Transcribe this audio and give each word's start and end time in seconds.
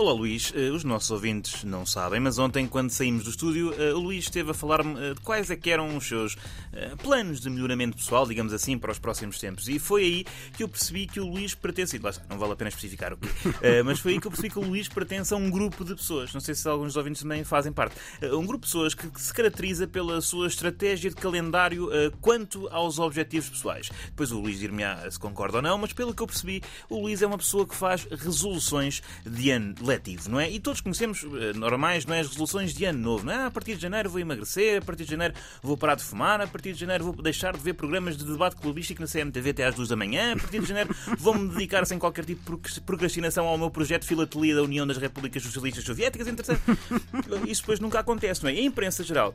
Olá 0.00 0.14
Luís, 0.14 0.50
Eh, 0.56 0.70
os 0.70 0.82
nossos 0.82 1.10
ouvintes 1.10 1.62
não 1.62 1.84
sabem, 1.84 2.18
mas 2.18 2.38
ontem, 2.38 2.66
quando 2.66 2.88
saímos 2.88 3.24
do 3.24 3.30
estúdio, 3.30 3.74
eh, 3.78 3.92
o 3.92 3.98
Luís 3.98 4.24
esteve 4.24 4.50
a 4.50 4.54
falar-me 4.54 4.98
eh, 4.98 5.12
de 5.12 5.20
quais 5.20 5.50
é 5.50 5.56
que 5.56 5.68
eram 5.68 5.94
os 5.94 6.08
seus 6.08 6.38
planos 7.02 7.40
de 7.40 7.50
melhoramento 7.50 7.96
pessoal, 7.96 8.26
digamos 8.26 8.52
assim, 8.54 8.78
para 8.78 8.92
os 8.92 8.98
próximos 8.98 9.38
tempos. 9.38 9.68
E 9.68 9.78
foi 9.78 10.02
aí 10.02 10.24
que 10.56 10.62
eu 10.62 10.68
percebi 10.68 11.06
que 11.06 11.20
o 11.20 11.26
Luís 11.26 11.54
pertence, 11.54 12.00
não 12.28 12.38
vale 12.38 12.52
a 12.52 12.56
pena 12.56 12.68
especificar 12.68 13.12
o 13.12 13.18
quê, 13.18 13.28
mas 13.84 13.98
foi 13.98 14.12
aí 14.12 14.20
que 14.20 14.26
eu 14.26 14.30
percebi 14.30 14.50
que 14.50 14.58
o 14.58 14.62
Luís 14.62 14.88
pertence 14.88 15.34
a 15.34 15.36
um 15.36 15.50
grupo 15.50 15.84
de 15.84 15.94
pessoas, 15.94 16.32
não 16.32 16.40
sei 16.40 16.54
se 16.54 16.66
alguns 16.68 16.88
dos 16.88 16.96
ouvintes 16.96 17.22
também 17.22 17.44
fazem 17.44 17.72
parte, 17.72 17.96
um 18.22 18.46
grupo 18.46 18.64
de 18.64 18.72
pessoas 18.72 18.94
que, 18.94 19.06
se 19.20 19.34
caracteriza 19.34 19.86
pela 19.86 20.20
sua 20.20 20.46
estratégia 20.46 21.10
de 21.10 21.16
calendário 21.16 21.90
quanto 22.20 22.68
aos 22.68 22.98
objetivos 22.98 23.50
pessoais. 23.50 23.90
Depois 24.06 24.30
o 24.30 24.40
Luís 24.40 24.58
dir-me 24.58 24.84
se 25.10 25.18
concorda 25.18 25.58
ou 25.58 25.62
não, 25.62 25.76
mas 25.76 25.92
pelo 25.92 26.14
que 26.14 26.22
eu 26.22 26.26
percebi, 26.26 26.62
o 26.88 27.00
Luís 27.00 27.20
é 27.20 27.26
uma 27.26 27.38
pessoa 27.38 27.66
que 27.66 27.74
faz 27.74 28.06
resoluções 28.10 29.02
de 29.26 29.50
ano 29.50 29.74
letivo, 29.90 30.30
não 30.30 30.40
é? 30.40 30.50
E 30.50 30.60
todos 30.60 30.80
conhecemos 30.80 31.24
eh, 31.24 31.52
normais, 31.54 32.06
não 32.06 32.14
é? 32.14 32.20
As 32.20 32.28
resoluções 32.28 32.72
de 32.72 32.84
ano 32.84 32.98
novo, 32.98 33.26
não 33.26 33.32
é? 33.32 33.36
Ah, 33.36 33.46
a 33.46 33.50
partir 33.50 33.76
de 33.76 33.82
janeiro 33.82 34.08
vou 34.08 34.20
emagrecer, 34.20 34.80
a 34.80 34.84
partir 34.84 35.04
de 35.04 35.10
janeiro 35.10 35.34
vou 35.62 35.76
parar 35.76 35.94
de 35.94 36.02
fumar, 36.02 36.40
a 36.40 36.46
partir 36.46 36.72
de 36.72 36.80
janeiro 36.80 37.04
vou 37.04 37.14
deixar 37.22 37.56
de 37.56 37.62
ver 37.62 37.74
programas 37.74 38.16
de 38.16 38.24
debate 38.24 38.56
clubístico 38.56 39.00
na 39.00 39.08
CMTV 39.08 39.50
até 39.50 39.64
às 39.64 39.74
duas 39.74 39.88
da 39.88 39.96
manhã, 39.96 40.34
a 40.34 40.36
partir 40.36 40.60
de 40.60 40.66
janeiro 40.66 40.94
vou-me 41.18 41.48
dedicar 41.48 41.84
sem 41.86 41.98
qualquer 41.98 42.24
tipo 42.24 42.58
de 42.58 42.80
procrastinação 42.80 43.46
ao 43.46 43.58
meu 43.58 43.70
projeto 43.70 44.04
Filatelia 44.06 44.54
da 44.54 44.62
União 44.62 44.86
das 44.86 44.96
Repúblicas 44.96 45.42
Socialistas 45.42 45.84
Soviéticas. 45.84 46.28
Entretanto, 46.28 46.60
isso 47.46 47.62
depois 47.62 47.80
nunca 47.80 47.98
acontece, 47.98 48.42
não 48.42 48.50
é? 48.50 48.54
E 48.54 48.60
a 48.60 48.62
imprensa 48.62 49.02
geral 49.02 49.34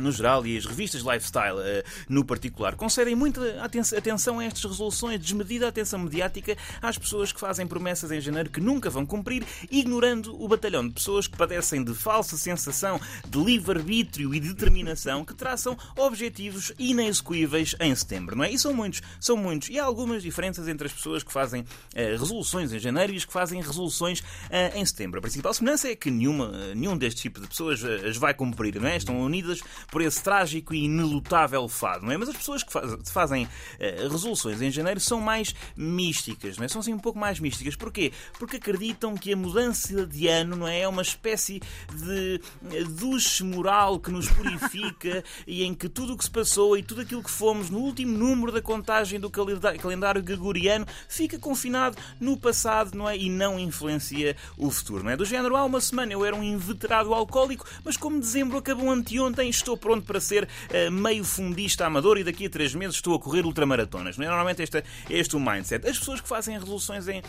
no 0.00 0.12
geral 0.12 0.46
e 0.46 0.56
as 0.56 0.64
revistas 0.66 1.02
lifestyle 1.02 1.58
eh, 1.60 1.84
no 2.08 2.24
particular 2.24 2.74
concedem 2.76 3.14
muita 3.14 3.40
aten- 3.62 3.96
atenção 3.96 4.38
a 4.38 4.44
estas 4.44 4.64
resoluções, 4.64 5.20
desmedida 5.20 5.68
atenção 5.68 5.98
mediática 5.98 6.56
às 6.80 6.98
pessoas 6.98 7.32
que 7.32 7.40
fazem 7.40 7.66
promessas 7.66 8.10
em 8.10 8.20
janeiro 8.20 8.50
que 8.50 8.60
nunca 8.60 8.90
vão 8.90 9.04
cumprir, 9.06 9.44
ignorando 9.70 10.40
o 10.42 10.48
batalhão 10.48 10.86
de 10.86 10.94
pessoas 10.94 11.26
que 11.26 11.36
padecem 11.36 11.82
de 11.82 11.94
falsa 11.94 12.36
sensação 12.36 13.00
de 13.28 13.38
livre-arbítrio 13.38 14.34
e 14.34 14.40
determinação 14.40 15.24
que 15.24 15.34
traçam 15.34 15.76
objetivos 15.96 16.72
inexecuíveis 16.78 17.74
em 17.80 17.94
setembro, 17.94 18.36
não 18.36 18.44
é? 18.44 18.50
E 18.50 18.58
são 18.58 18.72
muitos, 18.74 19.02
são 19.20 19.36
muitos. 19.36 19.68
E 19.68 19.78
há 19.78 19.84
algumas 19.84 20.22
diferenças 20.22 20.68
entre 20.68 20.86
as 20.86 20.92
pessoas 20.92 21.22
que 21.22 21.32
fazem 21.32 21.64
eh, 21.94 22.16
resoluções 22.16 22.72
em 22.72 22.78
janeiro 22.78 23.12
e 23.12 23.16
as 23.16 23.24
que 23.24 23.32
fazem 23.32 23.60
resoluções 23.60 24.22
eh, 24.50 24.72
em 24.78 24.84
setembro. 24.84 25.18
A 25.18 25.22
principal 25.22 25.52
semelhança 25.54 25.88
é 25.88 25.96
que 25.96 26.10
nenhuma, 26.10 26.74
nenhum 26.74 26.96
deste 26.96 27.22
tipo 27.22 27.40
de 27.40 27.46
pessoas 27.46 27.82
as 27.84 28.16
vai 28.16 28.34
cumprir, 28.34 28.80
não 28.80 28.88
é? 28.88 28.96
Estão 28.96 29.20
unidas 29.20 29.60
por 29.90 30.02
esse 30.02 30.22
trágico 30.22 30.74
e 30.74 30.84
inelutável 30.84 31.66
fado, 31.68 32.04
não 32.06 32.12
é? 32.12 32.16
Mas 32.16 32.28
as 32.28 32.36
pessoas 32.36 32.62
que 32.62 32.72
faz- 32.72 32.94
fazem 33.10 33.48
eh, 33.78 34.06
resoluções 34.10 34.60
em 34.60 34.70
janeiro 34.70 35.00
são 35.00 35.20
mais 35.20 35.54
místicas, 35.76 36.56
não 36.58 36.64
é? 36.64 36.68
São 36.68 36.80
assim 36.80 36.92
um 36.92 36.98
pouco 36.98 37.18
mais 37.18 37.38
místicas. 37.40 37.76
Porquê? 37.76 38.12
Porque 38.38 38.56
acreditam 38.56 39.14
que 39.16 39.32
a 39.32 39.36
mudança 39.36 40.06
de 40.06 40.28
ano, 40.28 40.56
não 40.56 40.68
é? 40.68 40.80
É 40.80 40.88
uma 40.88 41.02
espécie 41.02 41.60
de 41.94 42.40
eh, 42.72 42.84
duche 42.84 43.44
moral 43.44 43.98
que 44.00 44.10
nos 44.10 44.28
purifica 44.28 45.22
e 45.46 45.62
em 45.64 45.74
que 45.74 45.88
tudo 45.88 46.14
o 46.14 46.16
que 46.16 46.24
se 46.24 46.30
passou 46.30 46.76
e 46.76 46.82
tudo 46.82 47.00
aquilo 47.02 47.22
que 47.22 47.30
fomos 47.30 47.70
no 47.70 47.78
último 47.78 48.16
número 48.16 48.50
da 48.52 48.60
contagem 48.62 49.20
do 49.20 49.30
calendário 49.30 50.22
gregoriano 50.22 50.86
fica 51.08 51.38
confinado 51.38 51.96
no 52.20 52.36
passado, 52.36 52.96
não 52.96 53.08
é? 53.08 53.16
E 53.16 53.30
não 53.30 53.58
influencia 53.58 54.36
o 54.56 54.70
futuro, 54.70 55.04
não 55.04 55.10
é? 55.10 55.16
Do 55.16 55.24
género, 55.24 55.56
há 55.56 55.64
uma 55.64 55.80
semana 55.80 56.12
eu 56.12 56.24
era 56.24 56.34
um 56.34 56.42
inveterado 56.42 57.14
alcoólico, 57.14 57.66
mas 57.84 57.96
como 57.96 58.18
dezembro 58.20 58.58
acabou 58.58 58.90
anteontem, 58.90 59.48
estou 59.48 59.75
pronto 59.76 60.04
para 60.04 60.20
ser 60.20 60.48
eh, 60.70 60.90
meio 60.90 61.24
fundista 61.24 61.86
amador 61.86 62.18
e 62.18 62.24
daqui 62.24 62.46
a 62.46 62.50
três 62.50 62.74
meses 62.74 62.96
estou 62.96 63.14
a 63.14 63.18
correr 63.18 63.44
ultramaratonas, 63.44 64.16
não 64.16 64.24
é? 64.24 64.28
Normalmente 64.28 64.62
este, 64.62 64.78
é 64.78 64.84
este 65.10 65.36
o 65.36 65.40
mindset. 65.40 65.86
As 65.86 65.98
pessoas 65.98 66.20
que 66.20 66.28
fazem 66.28 66.58
resoluções 66.58 67.08
em 67.08 67.22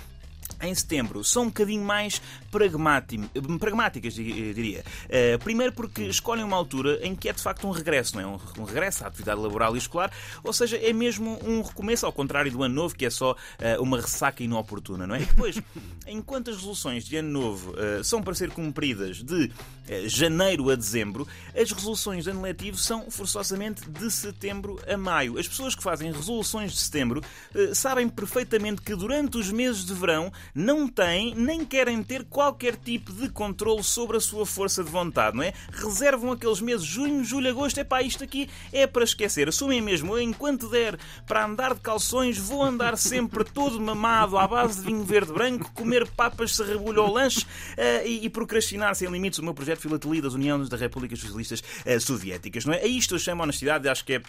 em 0.62 0.74
setembro 0.74 1.24
são 1.24 1.44
um 1.44 1.48
bocadinho 1.48 1.84
mais 1.84 2.22
pragmáti- 2.52 3.20
pragmáticas, 3.60 4.14
di- 4.14 4.54
diria. 4.54 4.84
Eh, 5.10 5.38
primeiro 5.38 5.74
porque 5.74 6.04
escolhem 6.04 6.44
uma 6.44 6.58
altura 6.58 7.00
em 7.06 7.16
que 7.16 7.30
é 7.30 7.34
de 7.34 7.42
facto 7.42 7.68
um 7.68 7.72
regresso, 7.72 8.16
não 8.16 8.22
é? 8.22 8.28
Um, 8.28 8.64
regresso 8.64 9.04
à 9.04 9.08
atividade 9.08 9.40
laboral 9.40 9.76
e 9.76 9.78
escolar, 9.80 10.12
ou 10.44 10.52
seja, 10.54 10.78
é 10.78 10.92
mesmo 10.94 11.40
um 11.44 11.62
recomeço, 11.62 12.06
ao 12.06 12.12
contrário 12.12 12.52
do 12.52 12.64
ano 12.64 12.74
novo, 12.76 12.96
que 12.96 13.06
é 13.06 13.10
só 13.10 13.36
eh, 13.60 13.78
uma 13.80 14.00
ressaca 14.02 14.44
inoportuna, 14.44 15.06
não 15.06 15.16
é? 15.16 15.22
E 15.22 15.26
depois, 15.26 15.60
enquanto 16.08 16.50
as 16.50 16.56
resoluções 16.58 17.04
de 17.06 17.18
ano 17.18 17.30
novo 17.30 17.74
eh, 17.78 18.02
são 18.04 18.22
para 18.24 18.34
ser 18.34 18.50
cumpridas 18.52 19.24
de 19.24 19.52
eh, 19.88 20.08
janeiro 20.08 20.70
a 20.70 20.76
dezembro, 20.76 21.28
as 21.56 21.72
resoluções 21.72 22.24
de 22.24 22.32
ano 22.32 22.42
letivo 22.42 22.78
são 22.78 23.10
forçosamente 23.12 23.90
de 23.90 24.10
setembro 24.12 24.80
a 24.88 24.98
maio. 24.98 25.38
As 25.38 25.48
pessoas 25.48 25.76
que 25.76 25.84
fazem 25.84 26.12
resoluções 26.12 26.72
de 26.72 26.78
setembro 26.80 27.22
eh, 27.54 27.74
sabem 27.74 28.08
perfeitamente 28.10 28.82
que 28.82 28.96
durante 28.96 29.38
os 29.38 29.52
meses 29.52 29.86
de 29.86 29.94
verão 29.94 30.32
não 30.54 30.88
têm 30.88 31.34
nem 31.36 31.66
querem 31.66 32.02
ter 32.04 32.24
qualquer 32.26 32.76
tipo 32.76 33.12
de 33.12 33.30
controle 33.30 33.84
sobre 33.84 34.18
a 34.18 34.20
sua 34.20 34.46
força 34.46 34.84
de 34.84 34.90
vontade, 34.90 35.36
não 35.36 35.44
é? 35.44 35.54
Reservam 35.72 36.32
aqueles 36.32 36.62
meses 36.62 36.86
junho, 36.86 37.24
julho, 37.24 37.50
agosto, 37.50 37.80
é 37.80 37.84
pá, 37.84 38.02
isto 38.02 38.24
aqui 38.24 38.50
é 38.72 38.86
para 38.88 39.04
esquecer. 39.04 39.50
Assumem 39.50 39.82
mesmo, 39.82 40.18
eu, 40.18 40.22
enquanto 40.22 40.70
der 40.70 40.98
para 41.26 41.46
andar 41.46 41.74
de 41.74 41.82
calções, 41.82 42.38
vou 42.38 42.64
andar 42.64 42.98
sempre 42.98 43.44
todo 43.44 43.80
mamado 43.80 44.38
à 44.38 44.48
base 44.48 44.80
de 44.80 44.86
vinho 44.86 45.04
verde 45.04 45.32
branco, 45.32 45.72
comer 45.74 46.08
papas 46.12 46.56
se 46.56 46.64
rebulho 46.64 47.02
ao 47.02 47.12
lanche 47.12 47.46
eh, 47.76 48.08
e, 48.08 48.26
e 48.26 48.30
procrastinar 48.30 48.96
sem 48.96 49.10
limites 49.10 49.40
o 49.40 49.44
meu 49.44 49.54
projeto 49.54 49.80
Filatelia 49.80 50.22
das 50.22 50.34
Uniões 50.34 50.70
das 50.70 50.80
Repúblicas 50.80 51.20
Socialistas 51.20 51.64
eh, 51.86 52.00
Soviéticas, 52.00 52.66
não 52.66 52.74
é? 52.74 52.82
A 52.82 52.88
isto 52.88 53.16
eu 53.16 53.20
chamo 53.20 53.44
honestidade, 53.44 53.88
acho 53.88 54.04
que 54.04 54.14
é 54.14 54.22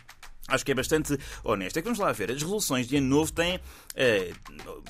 Acho 0.48 0.64
que 0.64 0.72
é 0.72 0.75
bastante 0.75 1.19
honesto. 1.44 1.76
É 1.76 1.82
que 1.82 1.84
vamos 1.84 1.98
lá 1.98 2.10
ver, 2.10 2.31
as 2.31 2.42
resoluções 2.42 2.88
de 2.88 2.97
ano 2.97 3.06
novo 3.06 3.31
têm, 3.31 3.60
eh, 3.94 4.32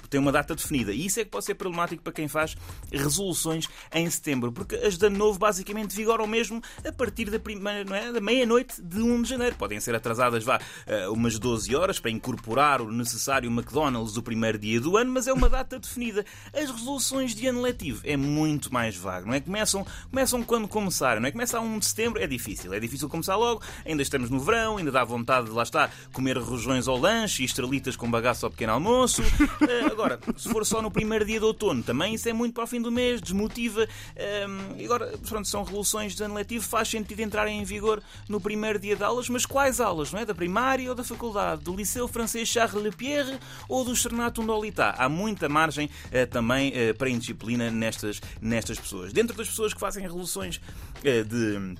têm 0.08 0.20
uma 0.20 0.30
data 0.30 0.54
definida. 0.54 0.92
E 0.92 1.06
isso 1.06 1.18
é 1.18 1.24
que 1.24 1.30
pode 1.30 1.44
ser 1.44 1.54
problemático 1.54 2.00
para 2.02 2.12
quem 2.12 2.28
faz 2.28 2.56
resoluções 2.92 3.68
em 3.92 4.08
setembro. 4.08 4.52
Porque 4.52 4.76
as 4.76 4.96
de 4.96 5.06
ano 5.06 5.18
novo 5.18 5.38
basicamente 5.38 5.96
vigoram 5.96 6.28
mesmo 6.28 6.62
a 6.86 6.92
partir 6.92 7.28
da, 7.28 7.40
primeira, 7.40 7.84
não 7.84 7.96
é? 7.96 8.12
da 8.12 8.20
meia-noite 8.20 8.80
de 8.80 9.02
1 9.02 9.22
de 9.22 9.28
janeiro. 9.30 9.56
Podem 9.56 9.80
ser 9.80 9.94
atrasadas 9.96 10.44
vá, 10.44 10.60
eh, 10.86 11.08
umas 11.08 11.38
12 11.38 11.74
horas 11.74 11.98
para 11.98 12.10
incorporar 12.10 12.80
o 12.80 12.92
necessário 12.92 13.50
McDonald's 13.50 14.12
do 14.12 14.22
primeiro 14.22 14.58
dia 14.58 14.80
do 14.80 14.96
ano, 14.96 15.10
mas 15.10 15.26
é 15.26 15.32
uma 15.32 15.48
data 15.48 15.78
definida. 15.78 16.24
As 16.54 16.70
resoluções 16.70 17.34
de 17.34 17.48
ano 17.48 17.60
letivo 17.60 18.00
é 18.04 18.16
muito 18.16 18.72
mais 18.72 18.96
vago, 18.96 19.26
não 19.26 19.34
é? 19.34 19.40
Começam, 19.40 19.84
começam 20.08 20.42
quando 20.44 20.68
começarem, 20.68 21.20
não 21.20 21.28
é? 21.28 21.32
Começa 21.32 21.58
a 21.58 21.60
1 21.60 21.78
de 21.80 21.86
setembro, 21.86 22.22
é 22.22 22.26
difícil. 22.28 22.72
É 22.72 22.78
difícil 22.78 23.08
começar 23.08 23.34
logo, 23.34 23.60
ainda 23.84 24.02
estamos 24.02 24.30
no 24.30 24.38
verão, 24.38 24.76
ainda 24.76 24.92
dá 24.92 25.02
vontade 25.02 25.47
de 25.48 25.54
lá 25.54 25.62
está, 25.62 25.90
comer 26.12 26.38
rojões 26.38 26.88
ao 26.88 26.98
lanche 26.98 27.42
e 27.42 27.46
estrelitas 27.46 27.96
com 27.96 28.10
bagaço 28.10 28.46
ao 28.46 28.50
pequeno 28.50 28.72
almoço. 28.72 29.22
Eh, 29.68 29.86
agora, 29.86 30.20
se 30.36 30.48
for 30.48 30.64
só 30.64 30.80
no 30.80 30.90
primeiro 30.90 31.24
dia 31.24 31.38
de 31.38 31.44
outono, 31.44 31.82
também 31.82 32.14
isso 32.14 32.28
é 32.28 32.32
muito 32.32 32.54
para 32.54 32.64
o 32.64 32.66
fim 32.66 32.80
do 32.80 32.92
mês, 32.92 33.20
desmotiva. 33.20 33.86
Ehm, 34.16 34.84
agora, 34.84 35.12
pronto, 35.26 35.48
são 35.48 35.62
resoluções 35.62 36.14
de 36.14 36.22
ano 36.22 36.34
letivo, 36.34 36.64
faz 36.64 36.88
sentido 36.88 37.20
entrarem 37.20 37.60
em 37.60 37.64
vigor 37.64 38.00
no 38.28 38.40
primeiro 38.40 38.78
dia 38.78 38.94
de 38.96 39.02
aulas, 39.02 39.28
mas 39.28 39.44
quais 39.44 39.80
aulas, 39.80 40.12
não 40.12 40.20
é? 40.20 40.24
Da 40.24 40.34
primária 40.34 40.88
ou 40.88 40.94
da 40.94 41.02
faculdade? 41.02 41.62
Do 41.62 41.74
Liceu 41.74 42.06
Francês 42.06 42.48
Charles 42.48 42.82
Lepierre 42.82 43.38
ou 43.68 43.84
do 43.84 43.92
Externato 43.92 44.42
Ndolita? 44.42 44.94
Há 44.96 45.08
muita 45.08 45.48
margem 45.48 45.90
eh, 46.10 46.26
também 46.26 46.72
eh, 46.74 46.92
para 46.92 47.10
indisciplina 47.10 47.70
nestas, 47.70 48.20
nestas 48.40 48.78
pessoas. 48.78 49.12
Dentro 49.12 49.36
das 49.36 49.48
pessoas 49.48 49.74
que 49.74 49.80
fazem 49.80 50.02
resoluções 50.02 50.60
eh, 51.04 51.22
de 51.22 51.76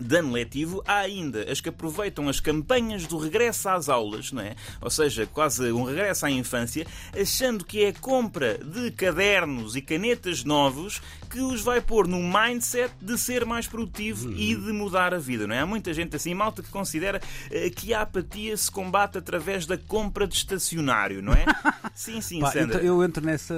de 0.00 0.16
ano 0.16 0.32
letivo, 0.32 0.82
há 0.86 0.98
ainda 0.98 1.50
as 1.50 1.60
que 1.60 1.68
aproveitam 1.68 2.28
as 2.28 2.40
campanhas 2.40 3.06
do 3.06 3.18
regresso 3.18 3.68
às 3.68 3.88
aulas, 3.88 4.32
não 4.32 4.42
é? 4.42 4.54
Ou 4.80 4.90
seja, 4.90 5.26
quase 5.26 5.70
um 5.72 5.84
regresso 5.84 6.26
à 6.26 6.30
infância, 6.30 6.86
achando 7.18 7.64
que 7.64 7.84
é 7.84 7.88
a 7.88 7.92
compra 7.92 8.58
de 8.58 8.90
cadernos 8.92 9.76
e 9.76 9.80
canetas 9.82 10.44
novos 10.44 11.00
que 11.28 11.40
os 11.40 11.60
vai 11.62 11.80
pôr 11.80 12.08
no 12.08 12.18
mindset 12.20 12.92
de 13.00 13.16
ser 13.16 13.44
mais 13.44 13.66
produtivo 13.66 14.32
e 14.32 14.54
de 14.56 14.72
mudar 14.72 15.14
a 15.14 15.18
vida, 15.18 15.46
não 15.46 15.54
é? 15.54 15.60
Há 15.60 15.66
muita 15.66 15.92
gente 15.94 16.16
assim, 16.16 16.34
malta, 16.34 16.62
que 16.62 16.68
considera 16.70 17.20
eh, 17.50 17.70
que 17.70 17.94
a 17.94 18.00
apatia 18.02 18.56
se 18.56 18.70
combate 18.70 19.18
através 19.18 19.64
da 19.64 19.78
compra 19.78 20.26
de 20.26 20.34
estacionário, 20.34 21.22
não 21.22 21.32
é? 21.32 21.44
sim, 21.94 22.20
sim, 22.20 22.40
Pá, 22.40 22.50
Sandra. 22.50 22.78
eu, 22.78 22.96
eu 22.96 23.04
entro 23.04 23.24
nessa 23.24 23.54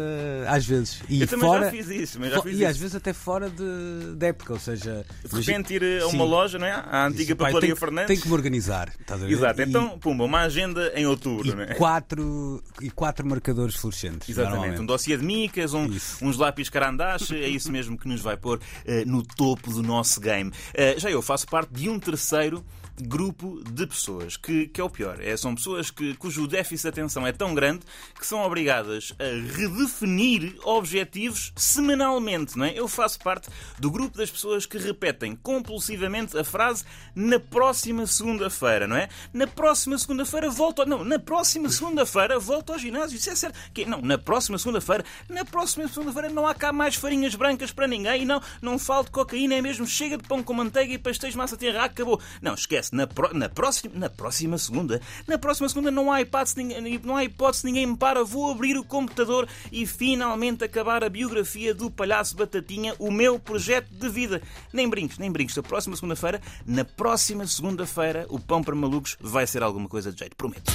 às 0.48 0.66
vezes. 0.66 1.02
E 1.08 1.22
Eu 1.22 1.26
também 1.26 1.48
fora, 1.48 1.64
já 1.66 1.70
fiz 1.70 1.88
isso, 1.88 2.20
mas 2.20 2.30
já 2.30 2.42
fiz 2.42 2.58
e 2.58 2.64
às 2.64 2.72
isso. 2.72 2.80
vezes 2.80 2.96
até 2.96 3.12
fora 3.12 3.48
de, 3.48 4.14
da 4.16 4.26
época, 4.26 4.52
ou 4.52 4.58
seja, 4.58 5.06
De 5.24 5.40
repente 5.40 5.74
ir 5.74 5.82
a 6.02 6.08
Sim. 6.10 6.16
Loja, 6.32 6.58
não 6.58 6.66
é? 6.66 6.72
À 6.72 7.06
antiga 7.06 7.22
Isso, 7.24 7.36
papelaria 7.36 7.60
tenho- 7.60 7.76
Fernandes. 7.76 8.06
Tenho 8.08 8.20
que 8.22 8.28
me 8.28 8.34
organizar. 8.34 8.90
a? 9.06 9.30
Exato, 9.30 9.60
E- 9.60 9.64
então, 9.64 9.98
pumba, 9.98 10.24
uma 10.24 10.40
agenda 10.40 10.92
em 10.96 11.06
outubro, 11.06 11.54
não 11.54 11.62
e 11.62 11.66
é? 11.70 11.74
quatro, 11.74 12.62
e 12.80 12.90
quatro 12.90 13.26
marcadores 13.26 13.76
fluorescentes. 13.76 14.28
Exatamente, 14.28 14.80
um 14.80 14.86
dossiê 14.86 15.16
de 15.16 15.24
micas, 15.24 15.74
um- 15.74 15.88
uns 16.22 16.36
lápis 16.38 16.68
carandache, 16.68 17.34
é 17.36 17.48
isso 17.48 17.70
mesmo 17.70 17.96
que 17.98 18.08
nos 18.08 18.20
vai 18.20 18.36
pôr 18.36 18.60
eh, 18.84 19.04
no 19.04 19.22
topo 19.22 19.70
do 19.72 19.82
nosso 19.82 20.20
game. 20.20 20.50
Eh, 20.74 20.94
já 20.98 21.10
eu 21.10 21.20
faço 21.22 21.46
parte 21.46 21.70
de 21.72 21.88
um 21.88 21.98
terceiro 21.98 22.64
grupo 23.00 23.62
de 23.70 23.86
pessoas 23.86 24.36
que, 24.36 24.66
que 24.66 24.80
é 24.80 24.84
o 24.84 24.90
pior. 24.90 25.20
É, 25.20 25.36
são 25.36 25.54
pessoas 25.54 25.90
que, 25.90 26.14
cujo 26.14 26.46
déficit 26.46 26.82
de 26.82 26.88
atenção 26.88 27.26
é 27.26 27.32
tão 27.32 27.54
grande 27.54 27.80
que 28.18 28.26
são 28.26 28.42
obrigadas 28.42 29.14
a 29.18 29.56
redefinir 29.56 30.56
objetivos 30.64 31.52
semanalmente, 31.56 32.56
não 32.56 32.64
é? 32.64 32.78
Eu 32.78 32.88
faço 32.88 33.18
parte 33.18 33.48
do 33.78 33.90
grupo 33.90 34.16
das 34.16 34.30
pessoas 34.30 34.66
que 34.66 34.78
repetem 34.78 35.36
compulsivamente 35.36 36.36
a 36.36 36.44
frase 36.44 36.84
na 37.14 37.38
próxima 37.38 38.06
segunda-feira, 38.06 38.86
não 38.86 38.96
é? 38.96 39.08
Na 39.32 39.46
próxima 39.46 39.96
segunda-feira 39.98 40.50
volto. 40.50 40.84
Não, 40.84 41.04
na 41.04 41.18
próxima 41.18 41.68
segunda-feira 41.68 42.38
volto 42.38 42.72
ao 42.72 42.78
ginásio. 42.78 43.16
Isso 43.16 43.30
é 43.30 43.36
certo. 43.36 43.58
Que, 43.72 43.84
não, 43.84 44.00
na 44.00 44.18
próxima 44.18 44.58
segunda-feira, 44.58 45.04
na 45.28 45.44
próxima 45.44 45.88
segunda-feira 45.88 46.28
não 46.28 46.46
há 46.46 46.54
cá 46.54 46.72
mais 46.72 46.94
farinhas 46.94 47.34
brancas 47.34 47.72
para 47.72 47.86
ninguém. 47.86 48.24
Não, 48.24 48.42
não 48.60 48.78
falta 48.78 49.10
cocaína, 49.10 49.54
é 49.54 49.62
mesmo. 49.62 49.86
Chega 49.86 50.16
de 50.16 50.26
pão 50.28 50.42
com 50.42 50.52
manteiga 50.52 50.92
e 50.92 50.98
pastéis 50.98 51.32
de 51.34 51.38
massa 51.38 51.56
terra. 51.56 51.84
Acabou. 51.84 52.20
Não, 52.40 52.54
esquece. 52.54 52.81
Na, 52.90 53.06
pro, 53.06 53.32
na, 53.32 53.48
próxima, 53.48 53.94
na 53.94 54.10
próxima 54.10 54.58
segunda, 54.58 55.00
na 55.26 55.38
próxima 55.38 55.68
segunda 55.68 55.90
não 55.90 56.10
há 56.10 56.20
hipótese, 56.20 56.56
ninguém, 56.56 57.00
não 57.04 57.16
há 57.16 57.24
hipótese, 57.24 57.64
ninguém 57.64 57.86
me 57.86 57.96
para. 57.96 58.24
Vou 58.24 58.50
abrir 58.50 58.76
o 58.76 58.84
computador 58.84 59.48
e 59.70 59.86
finalmente 59.86 60.64
acabar 60.64 61.04
a 61.04 61.08
biografia 61.08 61.74
do 61.74 61.90
palhaço 61.90 62.36
Batatinha, 62.36 62.94
o 62.98 63.10
meu 63.10 63.38
projeto 63.38 63.88
de 63.90 64.08
vida. 64.08 64.42
Nem 64.72 64.88
brinques, 64.88 65.18
nem 65.18 65.30
brinques. 65.30 65.56
Na 65.56 65.62
próxima 65.62 65.94
segunda-feira, 65.94 66.40
na 66.66 66.84
próxima 66.84 67.46
segunda-feira, 67.46 68.26
o 68.28 68.40
pão 68.40 68.62
para 68.62 68.74
malucos 68.74 69.16
vai 69.20 69.46
ser 69.46 69.62
alguma 69.62 69.88
coisa 69.88 70.12
de 70.12 70.18
jeito. 70.18 70.36
Prometo. 70.36 70.72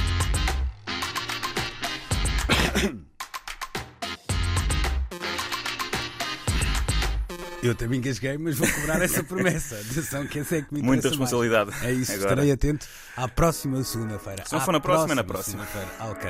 Eu 7.63 7.73
também 7.73 7.99
engasguei, 7.99 8.37
mas 8.37 8.57
vou 8.57 8.67
cobrar 8.71 9.01
essa 9.01 9.23
promessa. 9.23 9.75
Atenção, 9.91 10.27
que 10.27 10.39
esse 10.39 10.57
é 10.57 10.61
que 10.61 10.73
me 10.73 10.81
Muita 10.81 11.07
interessa 11.07 11.17
mais. 11.19 11.31
responsabilidade. 11.31 11.85
É 11.85 11.91
isso, 11.91 12.11
Agora. 12.13 12.29
estarei 12.33 12.51
atento 12.51 12.85
à 13.15 13.27
próxima 13.27 13.83
segunda-feira. 13.83 14.43
Se 14.45 14.53
não 14.53 14.61
for 14.61 14.71
na 14.71 14.79
próxima, 14.79 15.13
é 15.13 15.15
na 15.15 15.23
próxima. 15.23 15.67
Ah, 15.99 16.07
ok. 16.09 16.29